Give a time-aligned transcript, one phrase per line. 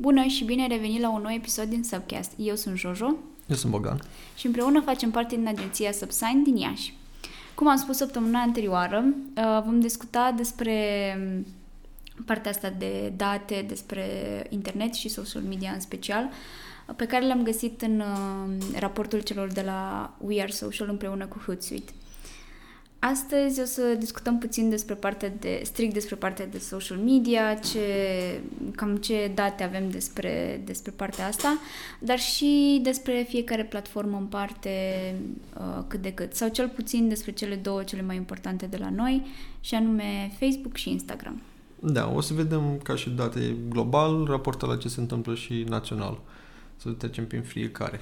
[0.00, 2.32] Bună și bine ai revenit la un nou episod din Subcast.
[2.36, 3.16] Eu sunt Jojo
[3.46, 4.00] Eu sunt Bogan.
[4.36, 6.94] și împreună facem parte din agenția Subsign din Iași.
[7.54, 9.04] Cum am spus săptămâna anterioară,
[9.36, 10.76] uh, vom discuta despre
[11.36, 11.46] um,
[12.24, 14.04] partea asta de date, despre
[14.48, 16.24] internet și social media în special,
[16.86, 21.26] uh, pe care le-am găsit în uh, raportul celor de la We Are Social împreună
[21.26, 21.92] cu Hootsuite.
[23.00, 27.80] Astăzi o să discutăm puțin despre partea de, strict despre partea de social media, ce,
[28.74, 31.58] cam ce date avem despre, despre partea asta,
[31.98, 34.70] dar și despre fiecare platformă în parte
[35.58, 38.90] uh, cât de cât, sau cel puțin despre cele două cele mai importante de la
[38.90, 39.26] noi,
[39.60, 41.42] și anume Facebook și Instagram.
[41.80, 46.20] Da, o să vedem ca și date global, raportat la ce se întâmplă și național.
[46.76, 48.00] Să trecem prin fiecare.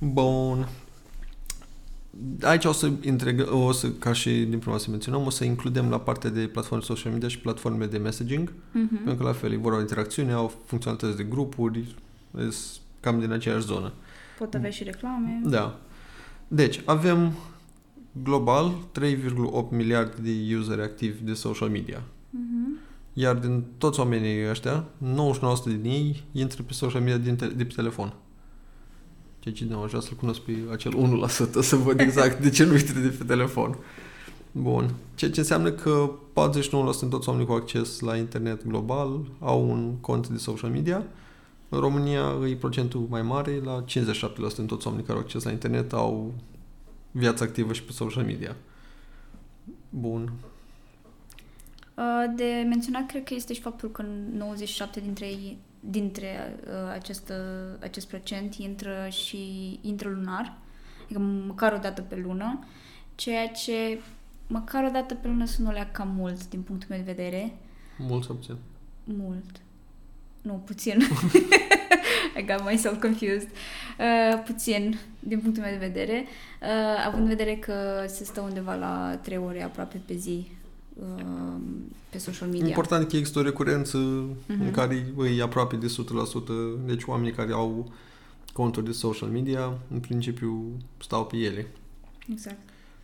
[0.00, 0.68] Bun.
[2.42, 5.88] Aici o să, intreg, o să, ca și din prima să menționăm, o să includem
[5.88, 8.96] la partea de platforme social media și platforme de messaging, Uh-huh.
[9.04, 11.94] pentru că la fel e vorba de interacțiune, au funcționalități de grupuri,
[12.34, 12.54] sunt
[13.00, 13.92] cam din aceeași zonă.
[14.38, 15.40] Pot avea și reclame.
[15.44, 15.78] Da.
[16.48, 17.32] Deci, avem
[18.22, 21.98] global 3,8 miliarde de useri activi de social media.
[22.00, 22.92] Uh-huh.
[23.12, 27.64] Iar din toți oamenii ăștia, 99% din ei intră pe social media din te- de
[27.64, 28.12] pe telefon.
[29.44, 30.92] Ceea ce nu aș vrea să-l cunosc pe acel
[31.28, 33.78] 1% să văd exact de ce nu intră de pe telefon.
[34.52, 34.94] Bun.
[35.14, 39.94] Ceea ce înseamnă că 49% din toți oamenii cu acces la internet global au un
[40.00, 41.06] cont de social media.
[41.68, 43.86] În România e procentul mai mare, la 57%
[44.56, 46.34] din toți oamenii care au acces la internet au
[47.10, 48.56] viață activă și pe social media.
[49.88, 50.32] Bun.
[51.94, 55.58] Uh, De menționat, cred că este și faptul că 97 dintre ei,
[55.90, 60.56] dintre uh, acest, uh, acest procent intră și intră lunar,
[61.04, 62.64] adică măcar o dată pe lună,
[63.14, 64.00] ceea ce
[64.46, 67.56] măcar o dată pe lună sună lea cam mult din punctul meu de vedere.
[67.98, 68.56] Mult sau puțin?
[69.04, 69.60] Mult.
[70.42, 70.98] Nu, puțin.
[72.38, 73.48] I got myself confused.
[73.98, 76.24] Uh, puțin, din punctul meu de vedere,
[76.62, 80.63] uh, având în vedere că se stă undeva la 3 ore aproape pe zi uh,
[82.10, 82.66] pe social media.
[82.66, 84.60] Important e că există o recurență Mhm.
[84.60, 86.52] în care e aproape de 100%,
[86.86, 87.92] deci oamenii care au
[88.52, 91.66] conturi de social media, în principiu stau pe ele.
[92.32, 92.58] Exact.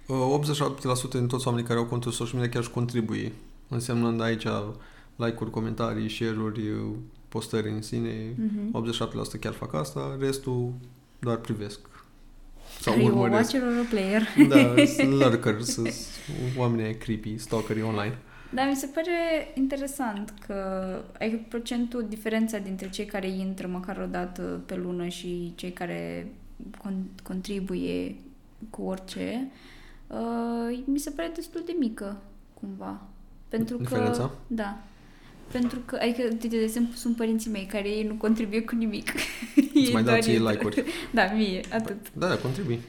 [0.06, 3.32] Uh, 87% din toți oamenii care au conturi social media chiar și contribuie,
[3.68, 4.46] însemnând aici
[5.16, 6.90] like-uri, comentarii, share-uri, uh,
[7.28, 8.68] postări în sine, Mhm.
[8.72, 10.72] 87% chiar fac asta, restul
[11.18, 11.78] doar privesc.
[12.80, 13.52] Sau Are you a urmăresc.
[13.52, 14.22] watcher or a player?
[14.48, 15.94] Da, sunt lurkers, sunt
[16.56, 18.18] oameni creepy, stalkerii online.
[18.52, 19.10] Da, mi se pare
[19.54, 20.54] interesant că
[21.18, 26.32] ai procentul, diferența dintre cei care intră măcar o dată pe lună și cei care
[26.78, 28.14] con- contribuie
[28.70, 29.50] cu orice,
[30.06, 32.22] uh, mi se pare destul de mică,
[32.54, 33.00] cumva.
[33.48, 33.82] Pentru că...
[33.82, 34.30] Diferența?
[34.46, 34.78] Da.
[35.52, 39.10] Pentru că, adică, de, de exemplu, sunt părinții mei care ei nu contribuie cu nimic.
[39.82, 40.50] Îți mai dau doar ție intră.
[40.50, 40.84] like-uri.
[41.14, 41.96] Da, mie, atât.
[42.12, 42.80] Da, da, contribui.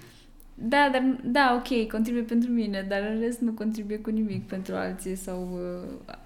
[0.53, 4.75] Da, dar, da, ok, contribuie pentru mine, dar în rest nu contribuie cu nimic pentru
[4.75, 6.17] alții sau uh,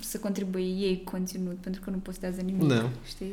[0.00, 2.88] să contribuie ei conținut, pentru că nu postează nimic, Da.
[3.06, 3.32] știi?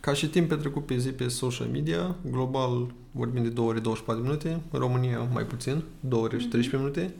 [0.00, 4.22] Ca și timp petrecut pe zi pe social media, global vorbim de 2 ore 24
[4.22, 6.50] de minute, în România mai puțin, 2 ore și Mhm.
[6.50, 7.14] 13 minute.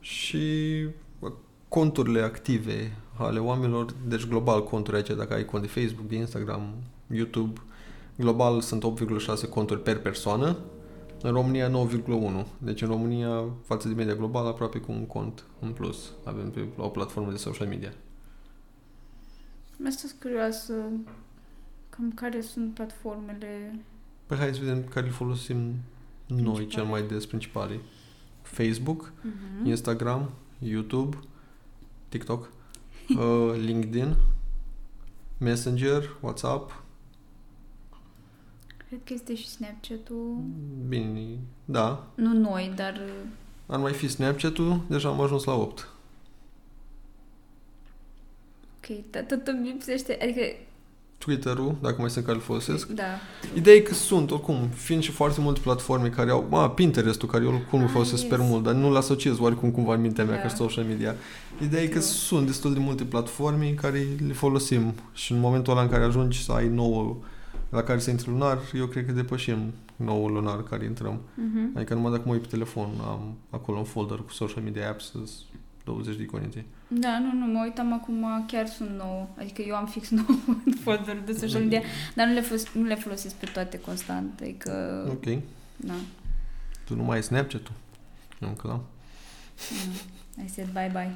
[0.00, 0.46] Și
[1.68, 6.74] conturile active ale oamenilor, deci global conturi aici, dacă ai cont de Facebook, de Instagram,
[7.12, 7.60] YouTube,
[8.16, 10.56] global sunt 8,6 conturi per persoană,
[11.22, 12.46] în România 9,1.
[12.58, 16.66] Deci în România, față de media globală, aproape cu un cont în plus avem pe
[16.76, 17.92] o platformă de social media.
[19.76, 20.72] Mi-a sunt curioasă
[21.88, 23.80] cam care sunt platformele...
[24.26, 25.56] Păi hai să vedem care le folosim
[26.26, 26.66] noi Principale.
[26.66, 27.80] cel mai des principale.
[28.42, 29.66] Facebook, Mhm.
[29.66, 31.18] Instagram, YouTube,
[32.08, 32.42] TikTok,
[33.18, 34.14] uh, LinkedIn,
[35.38, 36.81] Messenger, WhatsApp.
[38.92, 40.36] Cred că este și Snapchat-ul.
[40.88, 41.26] Bine,
[41.64, 42.06] da.
[42.14, 42.92] Nu noi, dar...
[42.92, 43.26] uh,
[43.66, 45.88] Ar mai fi Snapchat-ul, deja am ajuns la 8.
[48.76, 50.40] Ok, dar tot îmi lipsește, adică...
[51.18, 52.88] Twitter-ul, dacă mai sunt care îl folosesc.
[52.88, 53.02] Da.
[53.54, 56.48] Ideea e că sunt, oricum, fiind și foarte multe platforme care au...
[56.54, 58.48] A, Pinterest-ul, care eu oricum nu Ah, folosesc super yes.
[58.48, 60.42] mult, dar nu-l asociez oarecum cumva în mintea mea Da.
[60.42, 61.14] ca și social media.
[61.62, 62.02] Ideea e că True.
[62.02, 66.04] sunt destul de multe platforme în care le folosim și în momentul ăla în care
[66.04, 67.16] ajungi să ai nouă
[67.72, 71.20] la care să intri lunar, eu cred că depășim noul lunar care intrăm.
[71.34, 71.70] Mhm.
[71.76, 75.10] Adică numai dacă mă uit pe telefon, am acolo un folder cu social media apps,
[75.10, 75.28] sunt
[75.84, 76.64] 20 de iconete.
[76.88, 79.34] Da, nu, nu, mă uitam acum, chiar sunt nou.
[79.38, 80.24] Adică eu am fix nou
[80.64, 81.80] în folderul de social media,
[82.14, 84.40] dar nu le, fos- nu le folosesc pe toate constant.
[84.40, 85.24] Adică, Ok.
[85.76, 85.94] na,
[86.84, 87.72] Tu nu mai ai Snapchat-ul?
[88.38, 88.72] Nu, încă da.
[88.72, 88.82] nu.
[90.44, 91.14] I said bye-bye.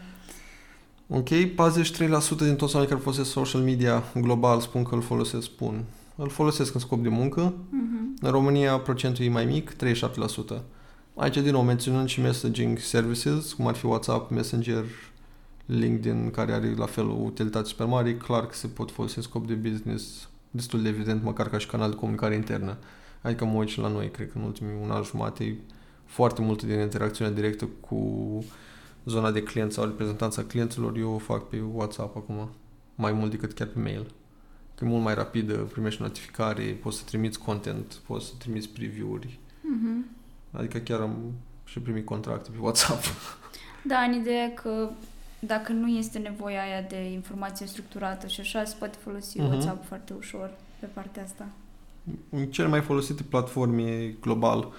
[1.08, 5.84] Ok, 43% din toți oamenii care folosesc social media global spun că îl folosesc, spun.
[6.16, 7.54] Îl folosesc în scop de muncă.
[7.70, 8.14] Mhm.
[8.20, 10.62] În România procentul e mai mic, 37%.
[11.14, 14.84] Aici, din nou, menționând și messaging services, cum ar fi WhatsApp, Messenger,
[15.66, 19.16] LinkedIn, care are la fel o utilitate super mare, e clar că se pot folosi
[19.16, 22.76] în scop de business destul de evident, măcar ca și canal de comunicare internă.
[23.22, 25.58] Adică mă uit și la noi, cred că în ultimii un an jumate,
[26.04, 28.44] foarte multă din interacțiunea directă cu
[29.04, 32.48] zona de client sau reprezentanța clienților, eu o fac pe WhatsApp acum,
[32.94, 34.06] mai mult decât chiar pe mail.
[34.76, 39.38] Că e mult mai rapidă, primești notificare, poți să trimiți content, poți să trimiți preview-uri.
[39.60, 40.06] Mhm.
[40.50, 41.16] Adică chiar am
[41.64, 43.02] și primit contracte pe WhatsApp.
[43.88, 44.88] Da, în ideea că
[45.38, 49.48] dacă nu este nevoia aia de informație structurată și așa, se poate folosi Mhm.
[49.50, 51.46] WhatsApp foarte ușor pe partea asta.
[52.50, 54.72] Cele mai folosite platforme global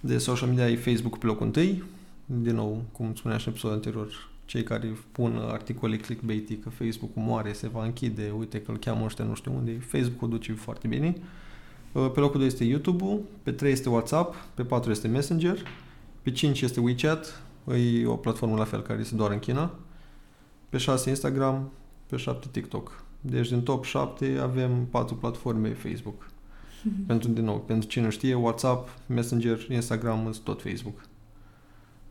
[0.00, 1.82] de social media e Facebook pe locul întâi.
[2.26, 7.22] Din nou, cum spuneam și în episodul anterior, cei care pun articole clickbaity că Facebook-ul
[7.22, 10.86] moare, se va închide, uite că îl cheamă ăștia nu știu unde, Facebook-ul duce foarte
[10.86, 11.16] bine.
[11.92, 15.58] Pe locul 2 este YouTube-ul, pe 3 este WhatsApp, pe 4 este Messenger,
[16.22, 17.42] pe 5 este WeChat,
[18.02, 19.74] e o platformă la fel care este doar în China,
[20.68, 21.70] pe 6 Instagram,
[22.06, 23.04] pe 7 TikTok.
[23.20, 26.30] Deci din top 7 avem 4 platforme Facebook.
[27.06, 31.04] Pentru, din nou, pentru cine nu știe, WhatsApp, Messenger, Instagram, sunt tot Facebook.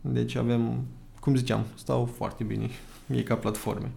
[0.01, 0.85] Deci avem,
[1.21, 2.69] cum ziceam, stau foarte bine.
[3.15, 3.91] E ca platforme.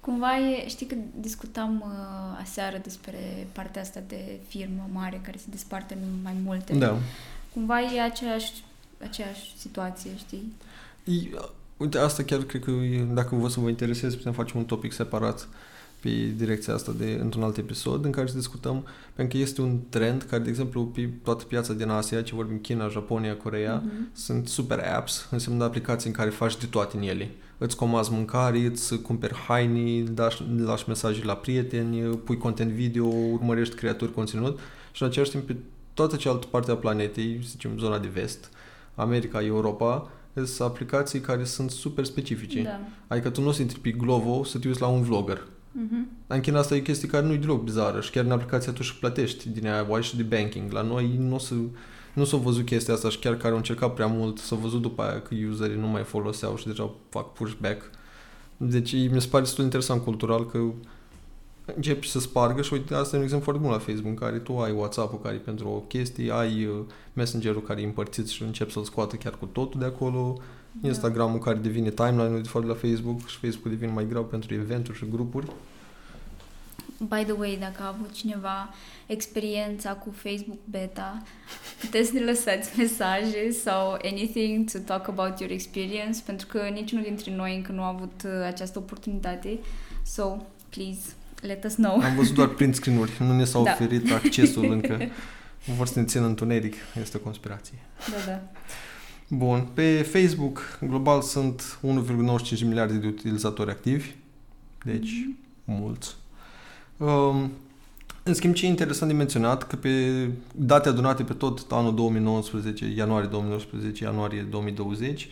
[0.00, 5.44] Cumva e, știi că discutam uh, aseară despre partea asta de firmă mare care se
[5.50, 6.74] desparte în mai multe.
[6.74, 6.98] Da.
[7.54, 8.52] Cumva e aceeași,
[9.02, 10.52] aceeași situație, știi?
[11.04, 11.36] E,
[11.76, 14.92] uite, asta chiar cred că, e- dacă vă să vă intereseze, putem face un topic
[14.92, 15.48] separat
[16.00, 19.78] pe direcția asta de, într-un alt episod în care să discutăm, pentru că este un
[19.88, 24.08] trend care, de exemplu, pe toată piața din Asia, ce vorbim China, Japonia, Coreea, Mhm.
[24.12, 27.30] Sunt super apps, înseamnă aplicații în care faci de toate în ele.
[27.58, 33.74] Îți comazi mâncare, îți cumperi haine, lași, lași mesaje la prieteni, pui content video, urmărești
[33.74, 34.58] creatori conținut
[34.92, 35.56] și în același timp pe
[35.94, 38.50] toată cealaltă parte a planetei, să zicem zona de vest,
[38.94, 42.62] America, Europa, sunt aplicații care sunt super specifice.
[42.62, 42.80] Da.
[43.06, 45.46] Adică tu nu o să intri pe Glovo să te uiți la un vlogger.
[45.72, 46.08] Mhm.
[46.26, 48.72] Dar în China asta e chestie care nu e deloc bizară și chiar în aplicația
[48.72, 50.72] tu și plătești din aia, ai și de banking.
[50.72, 51.54] La noi nu o să
[52.12, 55.02] nu s-a văzut chestia asta și chiar care au încercat prea mult, s-a văzut după
[55.02, 57.90] aia că userii nu mai foloseau și deja fac pushback.
[58.56, 60.58] Deci mi se pare destul de interesant cultural că
[61.74, 64.38] începi să spargă și uite, asta e un exemplu foarte bun la Facebook, în care
[64.38, 66.74] tu ai WhatsApp-ul care e pentru o chestie, ai uh,
[67.12, 70.44] Messenger-ul care e împărțit și începi să-l scoată chiar cu totul de acolo, Da.
[70.82, 74.54] Instagram-ul care devine timeline-ul de fapt de la Facebook și Facebook devine mai greu pentru
[74.54, 75.46] eventuri și grupuri.
[76.98, 78.74] By the way, dacă a avut cineva
[79.06, 81.22] experiența cu Facebook Beta,
[81.80, 87.04] puteți să ne lăsați mesaje sau anything to talk about your experience, pentru că niciunul
[87.04, 89.58] dintre noi încă nu a avut uh, această oportunitate.
[90.04, 90.36] So,
[90.68, 91.00] please,
[91.40, 92.00] let us know.
[92.00, 93.70] Am văzut doar print screen-uri, nu ne s-a Da.
[93.72, 94.98] oferit accesul încă.
[95.76, 97.78] Vor să ne țină întuneric, este o conspirație.
[98.10, 98.40] Da, da.
[99.30, 104.10] Bun, pe Facebook global sunt 1,95 miliarde de utilizatori activi,
[104.84, 105.36] deci Mhm.
[105.64, 106.16] mulți.
[106.96, 107.50] Um,
[108.22, 109.90] în schimb, ce e interesant de menționat, că pe
[110.54, 115.28] date adunate pe tot anul 2019, ianuarie 2019, ianuarie 2020,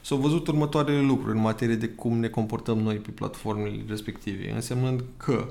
[0.00, 5.04] s-au văzut următoarele lucruri în materie de cum ne comportăm noi pe platformele respective, însemnând
[5.16, 5.48] că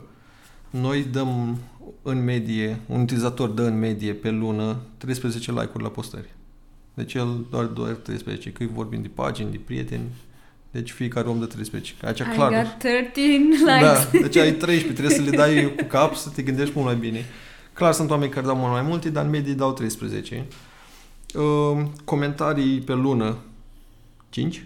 [0.69, 1.57] noi dăm
[2.01, 6.29] în medie, un utilizator dă în medie pe lună 13 like-uri la postări.
[6.93, 10.09] Deci el doar, doar 13, că vorbim de pagini, de prieteni,
[10.71, 11.93] deci fiecare om dă 13.
[12.03, 12.53] Aici I clar.
[12.53, 14.11] got 13 likes.
[14.11, 16.95] Da, deci ai 13, trebuie să le dai cu cap, să te gândești mult mai
[16.95, 17.25] bine.
[17.73, 20.45] Clar sunt oameni care dau mult mai multe, dar în medie dau 13.
[21.33, 23.37] Uh, comentarii pe lună
[24.29, 24.65] 5.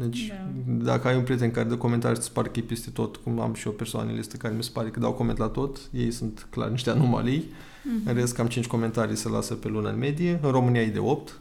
[0.00, 0.84] Deci Da.
[0.84, 3.40] dacă ai un prieten care dă comentarii și îți pare că e peste tot, cum
[3.40, 6.10] am și eu persoane listă care mi se pare că dau coment la tot, ei
[6.10, 7.52] sunt clar niște anomalii.
[7.82, 8.08] Mhm.
[8.08, 10.38] În rest, cam 5 comentarii se lasă pe lună în medie.
[10.42, 11.38] În România e de 8.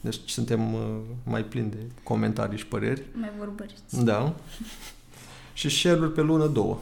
[0.00, 0.80] Deci suntem uh,
[1.24, 3.02] mai plini de comentarii și păreri.
[3.14, 4.04] Mai vorbăriți.
[4.04, 4.34] Da.
[5.54, 6.78] și share-uri pe lună două.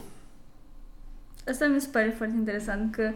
[1.51, 3.11] Asta mi se pare foarte interesant că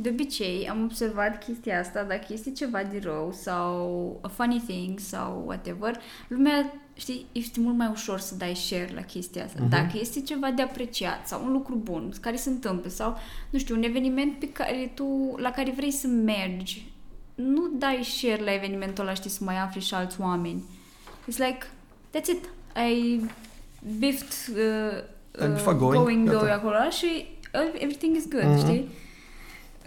[0.00, 4.98] de obicei am observat chestia asta, dacă este ceva de rău sau a funny thing
[4.98, 9.58] sau whatever, lumea, știi, este mult mai ușor să dai share la chestia asta.
[9.60, 9.70] Mhm.
[9.70, 13.16] Dacă este ceva de apreciat sau un lucru bun care se întâmplă sau,
[13.50, 16.92] nu știu, un eveniment pe care tu, la care vrei să mergi,
[17.34, 20.62] nu dai share la evenimentul ăla, știi, să mai afli și alți oameni.
[21.30, 21.58] It's like,
[22.18, 22.44] that's it.
[22.92, 23.20] I
[23.98, 26.38] biffed uh, Ai uh, bifat going, going, gata.
[26.38, 28.58] going acolo și uh, everything is good, Mhm.
[28.58, 28.88] știi?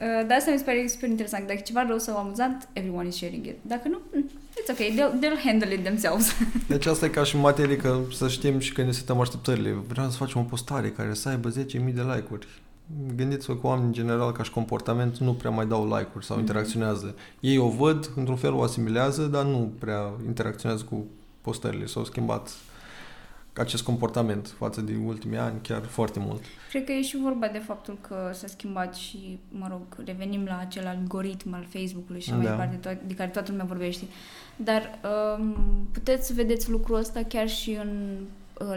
[0.03, 1.47] Uh, dar asta mi se pare super interesant.
[1.47, 3.55] Dacă e ceva rău sau amuzant, everyone is sharing it.
[3.61, 6.31] Dacă nu, mm, it's okay, they'll, they'll handle it themselves.
[6.67, 9.69] Deci asta e ca și în materie că să știm și că ne setăm așteptările.
[9.87, 11.55] Vreau să facem o postare care să aibă 10.000
[11.93, 12.47] de like-uri.
[13.15, 16.45] Gândiți-vă că oamenii în general ca și comportament nu prea mai dau like-uri sau Mhm.
[16.45, 17.15] interacționează.
[17.39, 21.05] Ei o văd, într-un fel o asimilează, dar nu prea interacționează cu
[21.41, 21.85] postările.
[21.85, 22.49] S-au schimbat
[23.55, 26.41] acest comportament față de ultimii ani chiar foarte mult.
[26.69, 30.57] Cred că e și vorba de faptul că s-a schimbat și, mă rog, revenim la
[30.57, 32.49] acel algoritm al Facebook-ului și mai Da.
[32.49, 34.03] departe, to- de care toată lumea vorbește.
[34.55, 34.99] Dar
[35.37, 35.55] um,
[35.91, 38.27] puteți să vedeți lucrul ăsta chiar și în uh,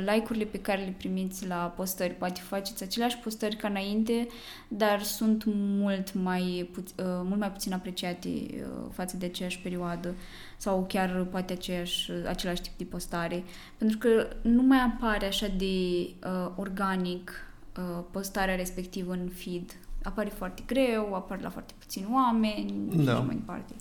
[0.04, 2.14] like-urile pe care le primiți la postări.
[2.14, 4.26] Poate faceți aceleași postări ca înainte,
[4.68, 10.14] dar sunt mult mai, puț- uh, mult mai puțin apreciate uh, față de aceeași perioadă
[10.56, 13.44] sau chiar poate aceeași, același tip de postare.
[13.78, 17.30] Pentru că nu mai apare așa de uh, organic
[17.78, 19.76] uh, postarea respectivă în feed.
[20.02, 23.02] Apare foarte greu, apare la foarte puțini oameni Da.
[23.02, 23.74] și așa mai departe.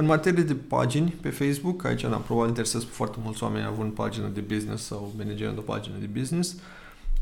[0.00, 3.92] În materie de pagini pe Facebook, aici na, probabil interesează pe foarte mulți oameni având
[3.92, 6.56] pagină de business sau managerind o pagină de business,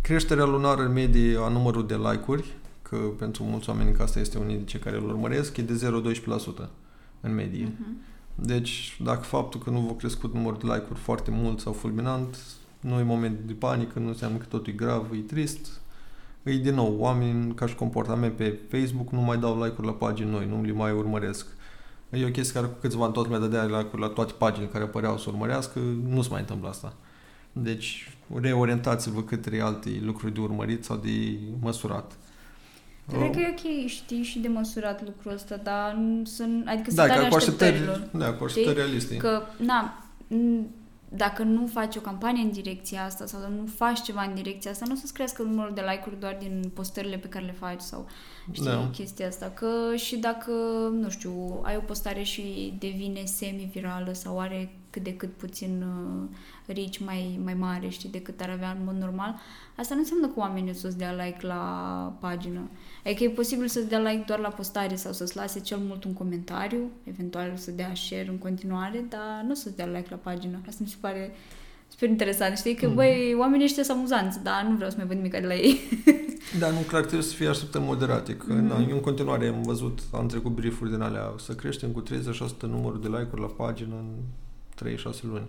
[0.03, 4.39] creșterea lunară în medie a numărul de like-uri, că pentru mulți oameni că asta este
[4.39, 5.91] un indice care îl urmăresc, e de
[6.63, 6.69] 0,12%
[7.21, 7.73] în medie.
[7.79, 7.97] Mhm.
[8.35, 12.37] Deci, dacă faptul că nu v-a crescut numărul de like-uri foarte mult sau fulminant,
[12.81, 15.81] nu e moment de panică, nu înseamnă că totul e grav, e trist.
[16.43, 20.31] E din nou, oamenii ca și comportament pe Facebook nu mai dau like-uri la pagini
[20.31, 21.47] noi, nu le mai urmăresc.
[22.11, 25.19] E o chestie care cu câțiva tot mi-a dădea like-uri la toate paginile care apăreau
[25.19, 26.93] să urmărească, nu se mai întâmplă asta.
[27.53, 32.13] Deci, reorientați-vă către alte lucruri de urmărit sau de măsurat.
[33.13, 37.03] Cred că e ok, știi, și de măsurat lucrul ăsta, dar nu sunt, adică da,
[37.03, 38.09] sunt ale ca cu așteptări, așteptărilor.
[38.21, 39.17] da, cu așteptări realiste.
[39.17, 40.67] Că, na, n-
[41.09, 44.85] dacă nu faci o campanie în direcția asta sau nu faci ceva în direcția asta,
[44.89, 48.07] nu o să-ți crească numărul de like-uri doar din postările pe care le faci sau
[48.53, 48.91] știi Da.
[48.93, 49.51] chestia asta.
[49.55, 50.53] Că și dacă,
[50.93, 56.37] nu știu, ai o postare și devine semi-virală sau are cât de cât puțin uh,
[56.67, 59.35] reach mai, mai mare, știi, decât ar avea în mod normal,
[59.77, 61.63] asta nu înseamnă că oamenii o să-ți dea like la
[62.21, 62.61] pagină.
[63.05, 66.13] Adică e posibil să-ți dea like doar la postare sau să-ți lase cel mult un
[66.13, 70.61] comentariu, eventual să dea share în continuare, dar nu să-ți dea like la pagină.
[70.69, 71.31] Asta mi se pare
[71.89, 72.57] super interesant.
[72.57, 72.95] Știi că, Mhm.
[72.95, 75.79] băi, oamenii ăștia sunt amuzanți, dar nu vreau să mai văd nimic de la ei.
[76.59, 78.37] Da, nu, clar, trebuie să fie așteptări moderate.
[78.37, 78.65] Că, Mhm.
[78.67, 82.67] na, eu în continuare am văzut, am trecut briefuri din alea, să creștem cu 30%
[82.67, 84.09] numărul de like-uri la pagină în
[84.85, 85.47] 3-6 luni.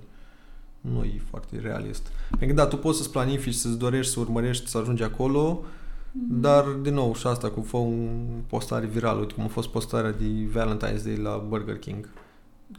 [0.82, 2.08] Nu e foarte realist.
[2.30, 5.64] Pentru că, da, tu poți să-ți planifici, să-ți dorești, să urmărești, să ajungi acolo,
[6.12, 6.40] Mhm.
[6.42, 10.12] dar, din nou, și asta cu fă un postare virală, uite cum a fost postarea
[10.12, 12.10] de Valentine's Day la Burger King.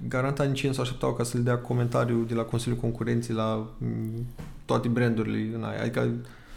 [0.09, 3.35] Garantat nici ei nu se așteptau ca să le dea comentariu de la Consiliul Concurenței
[3.35, 4.27] la mm,
[4.65, 5.81] toate brandurile în aia.
[5.81, 6.11] Adică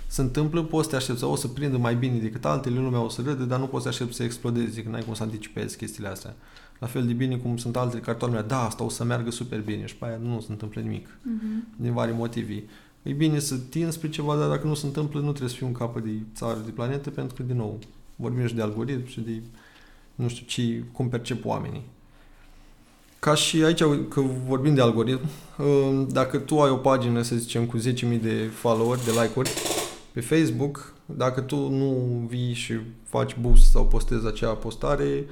[0.07, 3.09] se întâmplă, poți să te aștepți, o să prindă mai bine decât altele, lumea o
[3.09, 5.77] să râde, dar nu poți să te aștepți să explodeze, că n-ai cum să anticipezi
[5.77, 6.35] chestiile astea.
[6.83, 9.31] La fel de bine cum sunt altele care toată lumea, da, asta o să meargă
[9.31, 11.67] super bine și pe aia nu se întâmplă nimic, Mhm.
[11.75, 12.61] din vari motivi.
[13.03, 15.65] E bine să tinzi spre ceva, dar dacă nu se întâmplă, nu trebuie să fii
[15.65, 17.79] un capăt de țară, de planetă, pentru că, din nou,
[18.15, 19.41] vorbim și de algoritm și de,
[20.15, 21.81] nu știu, ce, cum percep oamenii.
[23.19, 25.21] Ca și aici, că vorbim de algoritm,
[25.57, 29.49] uh, dacă tu ai o pagină, să zicem, cu 10.000 de follower, de like-uri,
[30.11, 31.91] pe Facebook, dacă tu nu
[32.29, 32.73] vii și
[33.03, 35.25] faci boost sau postezi acea postare,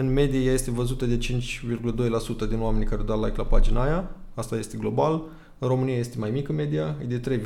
[0.00, 4.10] în medie ea este văzută de 5,2% din oamenii care dau like la pagina aia,
[4.34, 5.22] asta este global,
[5.58, 7.40] în România este mai mică media, e de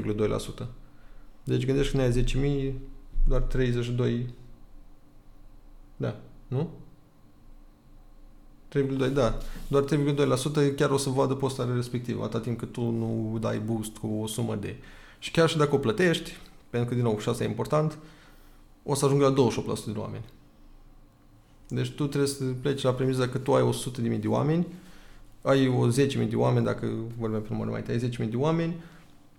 [0.63, 0.67] 3,2%.
[1.45, 2.25] Deci gândești că ne ai
[2.71, 2.73] 10.000,
[3.29, 4.35] doar 32,
[5.97, 6.17] da,
[6.49, 6.71] nu?
[8.75, 9.39] 3,2, da.
[9.69, 13.97] Doar 3,2% chiar o să vadă postarea respectivă, atât timp cât tu nu dai boost
[13.97, 14.77] cu o sumă de...
[15.19, 16.33] Și chiar și dacă o plătești,
[16.71, 17.99] pentru că, din nou, și asta e important,
[18.83, 19.51] o să ajungă la
[19.83, 20.25] 28% din oameni.
[21.69, 23.71] Deci tu trebuie să pleci la premiza că tu ai
[24.13, 24.67] 100.000 de oameni,
[25.43, 28.75] ai o 10.000 de oameni, dacă vorbim pe număr mai ai 10.000 de oameni,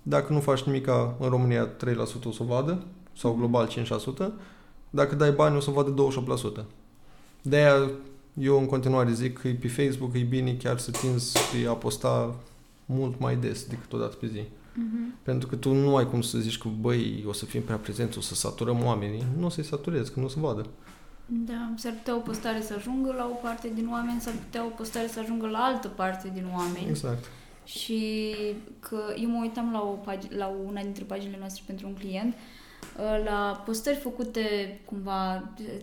[0.01, 0.87] dacă nu faci nimic
[1.19, 1.73] în România 3%
[2.25, 2.83] o să o vadă,
[3.17, 3.69] sau global
[4.27, 4.31] 5%,
[4.89, 5.93] dacă dai bani o să o vadă
[6.61, 6.65] 28%.
[7.41, 7.91] De-aia
[8.39, 11.73] eu în continuare zic că e pe Facebook e bine chiar să tinzi să a
[11.73, 12.35] posta
[12.85, 14.41] mult mai des decât o dată pe zi.
[14.73, 15.15] Mhm.
[15.23, 18.17] Pentru că tu nu ai cum să zici că, băi, o să fim prea prezenți,
[18.17, 19.23] o să saturăm oamenii.
[19.37, 20.65] Nu o să-i saturezi, că nu o să vadă.
[21.25, 24.67] Da, s-ar putea o postare să ajungă la o parte din oameni, s-ar putea o
[24.69, 26.87] postare să ajungă la altă parte din oameni.
[26.89, 27.25] Exact.
[27.65, 28.35] Și
[28.79, 32.33] că eu mă uitam la, o pag- la una dintre paginile noastre pentru un client,
[32.33, 35.81] uh, la postări făcute cumva de-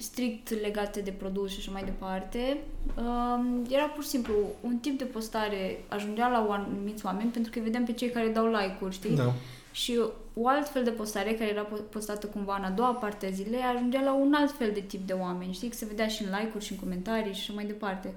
[0.00, 2.58] strict legate de produs și așa mai departe,
[2.96, 7.58] um, era pur și simplu un tip de postare ajungea la anumiți oameni pentru că
[7.58, 9.16] îi vedeam pe cei care dau like-uri, știi?
[9.16, 9.32] Da.
[9.72, 10.00] Și
[10.34, 13.60] o altfel de postare care era po- postată cumva în a doua parte a zilei
[13.60, 15.68] ajungea la un alt fel de tip de oameni, știi?
[15.68, 18.14] Că se vedea și în like-uri și în comentarii și așa mai departe.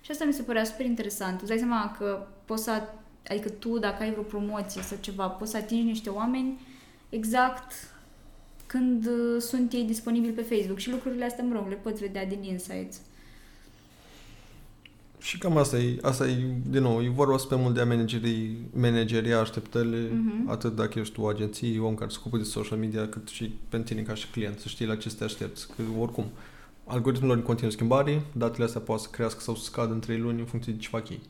[0.00, 1.40] Și asta mi se părea super interesant.
[1.40, 2.82] Îți dai seama că poți să,
[3.28, 6.60] adică tu, dacă ai vreo promoție sau ceva, poți să atingi niște oameni
[7.08, 7.72] exact
[8.66, 12.26] când uh, sunt ei disponibili pe Facebook și lucrurile astea, mă rog, le poți vedea
[12.26, 13.00] din insights.
[15.24, 18.58] Și cam asta e, asta e, din nou, e vorba pe mult de a managerii,
[18.74, 20.50] manageria așteptările, Mhm.
[20.50, 23.94] atât dacă ești o agenție, om care se ocupă de social media, cât și pentru
[23.94, 25.66] tine ca și client, să știi la ce să te aștepți.
[25.76, 26.24] Că oricum,
[26.86, 30.18] algoritmul lor în continuă schimbare, datele astea poate să crească sau să scadă în 3
[30.18, 31.20] luni în funcție de ce fac ei.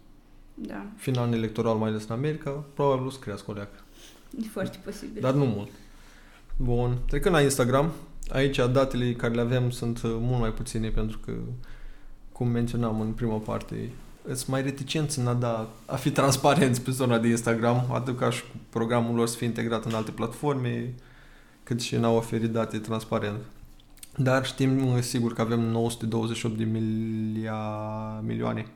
[0.55, 3.79] Da, Final electoral, mai ales în America, probabil o să crească o leacă.
[4.43, 5.21] e foarte posibil.
[5.23, 5.69] Dar nu mult.
[6.57, 6.99] Bun.
[7.07, 7.93] Trecând la Instagram,
[8.31, 11.33] aici datele care le avem sunt uh, mult mai puține pentru că,
[12.35, 13.91] cum menționam în prima parte,
[14.25, 18.31] sunt mai reticenți în a, da, a fi transparenți pe zona de Instagram, atât ca
[18.31, 20.95] și cu programul lor să fie integrat în alte platforme,
[21.63, 23.39] cât și în a oferi date transparent.
[24.17, 27.59] Dar știm uh, sigur că avem 928 de milia,
[28.23, 28.67] milioane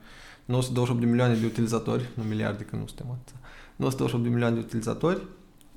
[0.45, 3.35] 928 de milioane de utilizatori, nu miliarde că nu suntem atât.
[3.77, 5.23] 928 de milioane de utilizatori,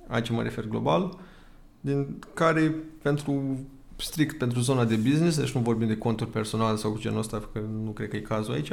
[0.07, 1.17] aici mă refer global,
[1.81, 3.59] din care pentru
[4.01, 7.49] strict pentru zona de business, deci nu vorbim de conturi personale sau cu genul ăsta,
[7.53, 8.71] că nu cred că e cazul aici,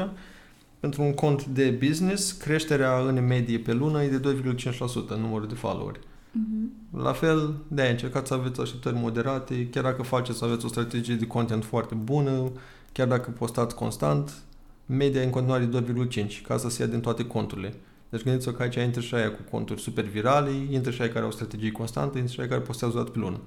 [0.81, 5.49] pentru un cont de business, creșterea în medie pe lună e de 2,5% în numărul
[5.49, 6.01] de followeri.
[6.33, 6.73] Mhm.
[7.03, 10.69] La fel, de aia încercați să aveți așteptări moderate, chiar dacă faceți să aveți o
[10.69, 12.51] strategie de content foarte bună,
[12.93, 14.43] chiar dacă postați constant,
[14.87, 15.95] media e în continuare de
[16.27, 17.75] 2,5, ca să se ia din toate conturile.
[18.09, 21.23] Deci gândiți-vă că aici intră și aia cu conturi super virale, intră și aia care
[21.23, 23.41] au o strategie constantă, intră și aia care postează o dată pe lună.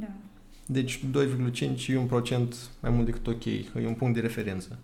[0.00, 0.06] Da.
[0.70, 1.00] Deci
[1.78, 4.78] 2,5 e un procent mai mult decât ok, e un punct de referență.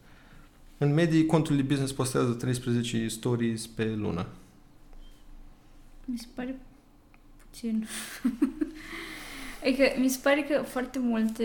[0.79, 4.27] În medie, contul de business postează 13 stories pe lună.
[6.05, 6.57] Mi se pare
[7.51, 7.87] puțin.
[9.65, 11.45] adică mi se pare că foarte multe...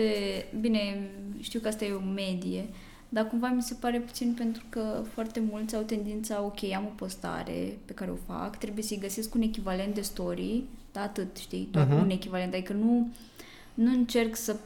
[0.60, 2.64] Bine, știu că asta e o medie,
[3.08, 6.92] dar cumva mi se pare puțin pentru că foarte mulți au tendința, ok, am o
[6.96, 11.68] postare pe care o fac, trebuie să-i găsesc un echivalent de story, da, atât, știi,
[11.70, 12.00] doar Mhm.
[12.02, 13.08] un echivalent, adică nu,
[13.74, 14.56] nu încerc să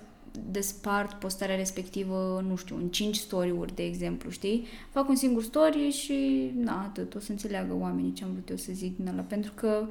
[0.50, 4.66] despart postarea respectivă, nu știu, în 5 story-uri, de exemplu, știi?
[4.90, 8.56] Fac un singur story și, na, atât, o să înțeleagă oamenii ce am vrut eu
[8.56, 9.86] să zic din ăla, pentru că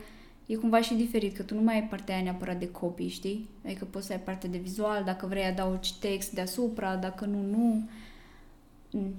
[0.45, 3.49] e cumva și diferit, că tu nu mai ai partea aia neapărat de copii, știi?
[3.65, 7.89] Adică poți să ai parte de vizual, dacă vrei adaugi text deasupra, dacă nu, nu.
[8.91, 9.13] Mm.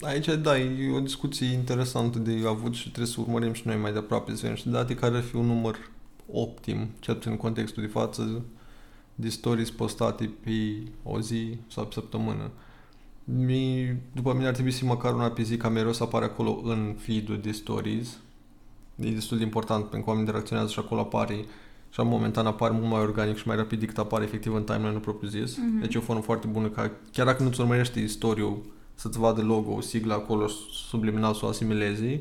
[0.00, 3.92] Aici, da, e o discuție interesantă de avut și trebuie să urmărim și noi mai
[3.92, 5.90] de aproape să vedem niște date care ar fi un număr
[6.32, 8.44] optim, cel puțin în contextul de față,
[9.14, 12.50] de stories postate pe o zi sau pe săptămână.
[13.24, 16.24] Mi, după mine ar trebui să fie măcar una pe zi ca mereu să apare
[16.24, 18.18] acolo în feed-ul de stories.
[18.96, 21.44] E destul de important pentru că oamenii interacționează și acolo apare
[21.90, 25.56] și momentan apare mult mai organic și mai rapid decât apare efectiv în timeline-ul propriu-zis.
[25.56, 25.80] Mhm.
[25.80, 28.62] Deci e o formă foarte bună ca chiar dacă nu-ți urmărește istoriul
[28.94, 30.48] să-ți vadă logo, sigla acolo
[30.88, 32.18] subliminal să o asimilezi.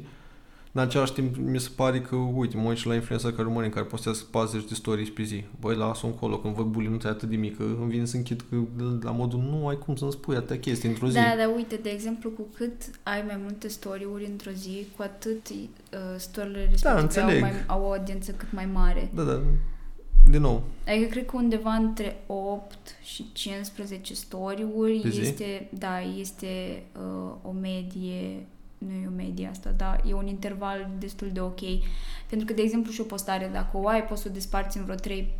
[0.76, 3.70] În același timp, mi se pare că, uite, mă uit și la influencer care urmărim,
[3.70, 5.44] care postează 40 de stories pe zi.
[5.60, 8.56] Băi, lasă-o încolo, când văd bulinuța atât de mică, îmi vine să închid că,
[9.02, 11.14] la modul, nu ai cum să-mi spui atâtea chestii într-o zi.
[11.14, 15.50] Da, dar uite, de exemplu, cu cât ai mai multe story-uri într-o zi, cu atât
[15.50, 15.58] uh,
[16.18, 17.42] story-urile respective au, înțeleg.
[17.42, 19.10] mai, au o audiență cât mai mare.
[19.14, 19.42] Da, da.
[20.30, 25.22] Din nou, Adică cred că undeva între 8 și 15 story-uri Pe zi?
[25.22, 28.46] este, da, este uh, o medie,
[28.88, 31.60] nu e o medie asta, dar e un interval destul de ok.
[32.30, 34.84] Pentru că, de exemplu, și o postare, dacă o ai, poți să o desparți în
[34.84, 35.34] vreo 3,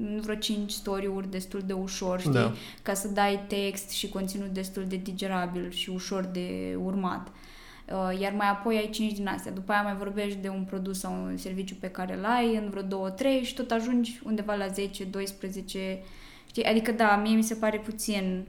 [0.00, 2.32] în vreo 5 story-uri destul de ușor, știi?
[2.32, 2.52] Da.
[2.82, 7.28] Ca să dai text și conținut destul de digerabil și ușor de urmat.
[7.28, 9.52] Uh, Iar mai apoi ai 5 din astea.
[9.52, 12.70] După aia mai vorbești de un produs sau un serviciu pe care îl ai în
[12.70, 15.98] vreo 2 3 și tot ajungi undeva la 10, 12,
[16.46, 16.64] știi?
[16.64, 18.46] Adică da, mie mi se pare puțin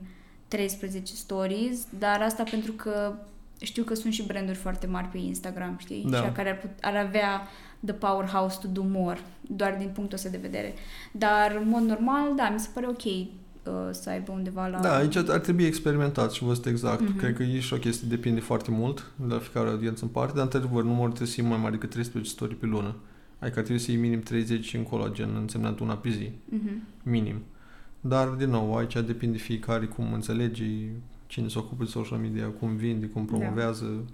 [0.48, 3.14] 13 stories, dar asta pentru că
[3.60, 6.06] știu că sunt și branduri foarte mari pe Instagram, știi?
[6.08, 6.16] Da.
[6.16, 7.48] Și care ar, put, ar avea
[7.84, 10.74] the powerhouse to do more, doar din punctul ăsta de vedere.
[11.12, 14.80] Dar, în mod normal, da, mi se pare ok uh, să aibă undeva la...
[14.80, 17.00] da, aici ar trebui experimentat și văzut exact.
[17.00, 17.16] Mhm.
[17.16, 20.32] Cred că e și o chestie, depinde foarte mult de la fiecare audiență în parte,
[20.34, 22.94] dar într-adevăr numărul trebuie să fie mai mare decât 13 story pe lună.
[23.38, 26.30] Adică ar trebui să iei minim 30 și încolo, gen însemnând una pe zi.
[26.48, 26.82] Mhm.
[27.02, 27.42] minim.
[28.00, 30.64] Dar, din nou, aici depinde fiecare cum înțelege,
[31.26, 34.04] cine se ocupă de social media, cum vinde, cum promovează.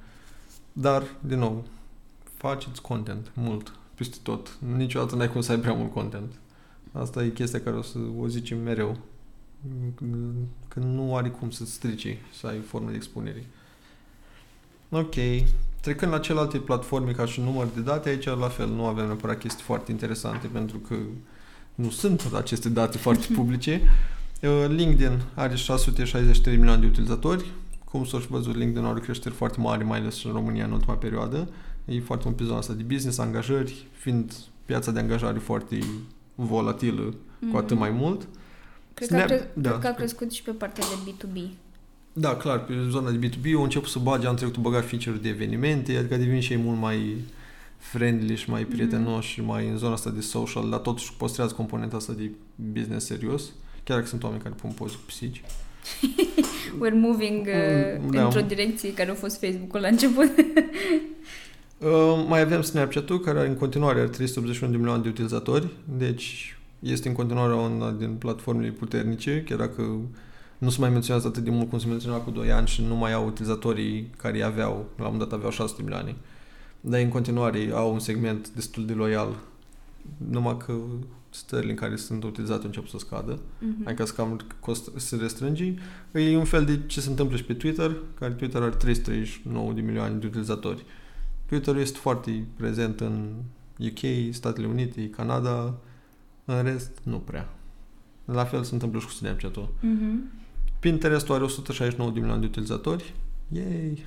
[0.73, 1.65] Dar, din nou,
[2.37, 4.59] faceți content mult, peste tot.
[4.77, 6.33] Niciodată n-ai cum să ai prea mult content.
[6.93, 8.97] Asta e chestia care o să o zicem mereu.
[10.69, 13.47] Că nu are cum să strici să ai formă de expunere.
[14.91, 15.15] Ok.
[15.81, 19.39] Trecând la celelalte platforme ca și număr de date, aici la fel nu avem neapărat
[19.39, 20.95] chestii foarte interesante pentru că
[21.75, 23.81] nu sunt aceste date foarte publice.
[24.43, 27.45] Uh, LinkedIn are 663 milioane de utilizatori,
[27.85, 30.95] cum s-au și văzut, LinkedIn are creșteri foarte mari, mai ales în România în ultima
[30.95, 31.49] perioadă.
[31.85, 34.33] E foarte mult pe zona asta de business, angajări, fiind
[34.65, 35.79] piața de angajare foarte
[36.35, 37.51] volatilă, mm-hmm.
[37.51, 38.29] cu atât mai mult.
[38.95, 39.69] Cred, Snap, că, a cre- da.
[39.71, 41.51] cred că a crescut și pe partea de B2B.
[42.13, 45.29] Da, clar, pe zona de B2B au început să bage, am trecut băga feature de
[45.29, 47.17] evenimente, adică devin și ei mult mai
[47.79, 49.35] friendly și mai prietenoși mm-hmm.
[49.35, 52.31] și mai în zona asta de social, dar totuși păstrează componenta asta de
[52.73, 53.43] business serios,
[53.85, 55.43] chiar dacă sunt oameni care pun poze cu pisici.
[56.83, 58.25] We're moving uh, mm, da.
[58.25, 60.31] într-o direcție care a fost Facebook-ul la început.
[61.79, 65.69] uh, mai avem Snapchat-ul, care are în continuare are 381 de milioane de utilizatori,
[65.99, 69.99] deci este în continuare una din platformele puternice, chiar dacă
[70.59, 72.95] nu se mai menționează atât de mult cum se menționa cu 2 ani și nu
[72.95, 76.17] mai au utilizatorii care îi aveau, la un moment dat aveau 600 milioane.
[76.81, 79.37] Dar în continuare au un segment destul de loial,
[80.31, 80.75] numai că
[81.35, 83.85] stările în care sunt utilizate încep să scadă, uh-huh.
[83.85, 85.75] adică să cam cost, se restrânge.
[86.13, 89.81] E un fel de ce se întâmplă și pe Twitter, care Twitter are 339 de
[89.81, 90.85] milioane de utilizatori.
[91.47, 93.29] Twitter este foarte prezent în
[93.79, 95.75] UK, Statele Unite, Canada,
[96.45, 97.55] în rest nu prea.
[98.25, 99.69] La fel se întâmplă și cu Snapchat-ul.
[99.69, 100.41] Uh-huh.
[100.81, 103.15] Pinterest are 169 de milioane de utilizatori.
[103.49, 104.07] Yay!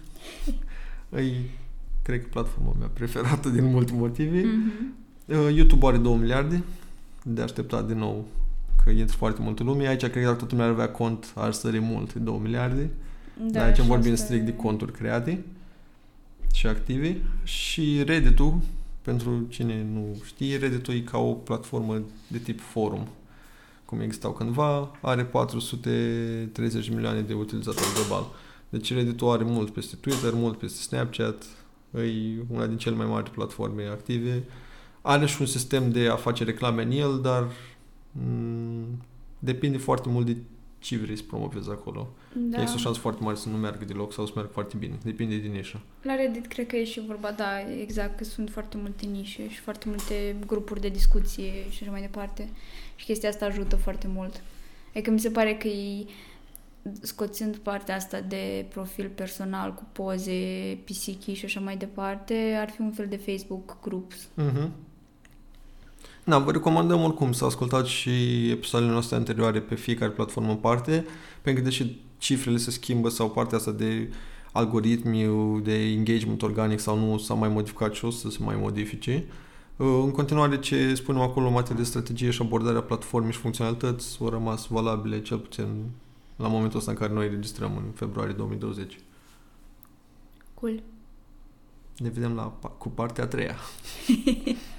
[1.10, 1.50] Îi,
[2.02, 4.42] cred că platforma mea preferată din multe motive.
[4.42, 5.56] Mm-hmm.
[5.56, 6.64] YouTube are 2 miliarde
[7.28, 8.26] de așteptat din nou
[8.84, 9.88] că intră foarte multă lume.
[9.88, 12.90] Aici cred că dacă toată lumea ar avea cont, ar sări mult, 2 miliarde.
[13.38, 14.26] Da, Dar aici vorbim asta...
[14.26, 15.44] strict de conturi create
[16.54, 17.22] și active.
[17.44, 18.60] Și Reddit-ul,
[19.02, 23.08] pentru cine nu știe, Reddit-ul e ca o platformă de tip forum
[23.86, 28.26] cum existau cândva, are 430 milioane de utilizatori global.
[28.70, 31.44] Deci reddit are mult peste Twitter, mult peste Snapchat,
[31.96, 34.44] e una din cele mai mari platforme active.
[35.08, 37.52] Are și un sistem de a face reclame în el, dar m-
[38.12, 39.02] mm,
[39.40, 40.36] depinde foarte mult de
[40.80, 42.08] ce vrei să promovezi acolo.
[42.34, 42.58] Da.
[42.62, 44.98] Există o șansă foarte mare să nu meargă deloc sau să meargă foarte bine.
[45.04, 45.80] Depinde din nișă.
[46.02, 47.50] La Reddit cred că e și vorba, da,
[47.82, 52.02] exact, că sunt foarte multe nișe și foarte multe grupuri de discuție și așa mai
[52.02, 52.50] departe.
[52.96, 54.42] Și chestia asta ajută foarte mult.
[54.94, 56.06] Adică mi se pare că e
[57.02, 62.82] scoțând partea asta de profil personal cu poze, pisichi și așa mai departe, ar fi
[62.82, 64.28] un fel de Facebook groups.
[64.42, 64.70] Mm-hmm.
[66.28, 68.10] Da, vă recomandăm oricum să ascultați și
[68.50, 71.06] episoadele noastre anterioare pe fiecare platformă în parte,
[71.42, 74.12] pentru că deși cifrele se schimbă sau partea asta de
[74.52, 75.30] algoritmi,
[75.64, 79.26] de engagement organic sau nu s-a mai modificat și o să se mai modifice.
[79.76, 84.18] Uh, în continuare, ce spunem acolo în materie de strategie și abordarea platformei și funcționalități
[84.22, 85.66] au rămas valabile cel puțin
[86.36, 88.98] la momentul ăsta în care noi registrăm în februarie 2020.
[90.54, 90.84] Cool.
[91.98, 92.44] Ne vedem la,
[92.78, 93.56] cu partea a treia.